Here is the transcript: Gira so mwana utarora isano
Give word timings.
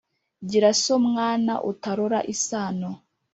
Gira 0.49 0.69
so 0.83 0.95
mwana 1.07 1.53
utarora 1.71 2.19
isano 2.33 2.91